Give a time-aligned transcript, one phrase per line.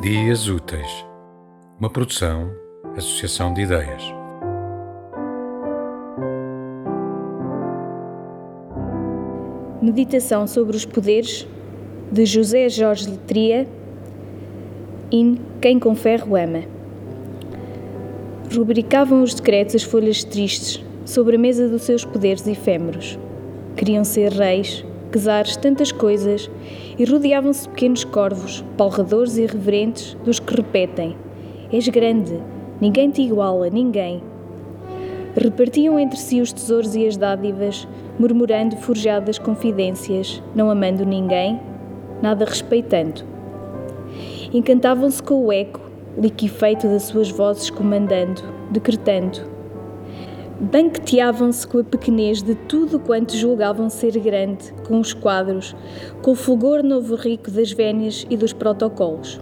[0.00, 1.04] Dias Úteis,
[1.76, 2.54] uma produção,
[2.96, 4.00] associação de ideias.
[9.82, 11.48] Meditação sobre os poderes
[12.12, 13.66] de José Jorge Letria
[15.10, 16.62] in Quem com Ferro Ama.
[18.54, 23.18] Rubricavam os decretos as folhas tristes sobre a mesa dos seus poderes efêmeros.
[23.74, 26.50] Queriam ser reis, quesares tantas coisas
[26.98, 31.16] e rodeavam-se pequenos corvos, palradores e reverentes, dos que repetem:
[31.72, 32.40] És grande,
[32.80, 34.22] ninguém te iguala, ninguém.
[35.36, 37.86] Repartiam entre si os tesouros e as dádivas,
[38.18, 41.60] murmurando forjadas confidências, não amando ninguém,
[42.20, 43.22] nada respeitando.
[44.52, 45.80] Encantavam-se com o eco,
[46.16, 49.57] liquefeito das suas vozes comandando, decretando.
[50.60, 55.76] Banqueteavam-se com a pequenez de tudo quanto julgavam ser grande, com os quadros,
[56.20, 59.38] com o fulgor novo rico das vénias e dos protocolos.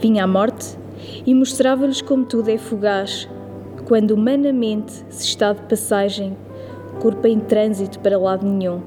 [0.00, 0.78] Vinha a morte
[1.26, 3.28] e mostrava-lhes como tudo é fugaz,
[3.84, 6.34] quando humanamente se está de passagem,
[6.98, 8.80] corpo em trânsito para lado nenhum.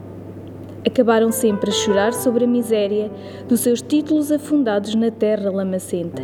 [0.84, 3.12] Acabaram sempre a chorar sobre a miséria
[3.48, 6.24] dos seus títulos afundados na terra lamacenta.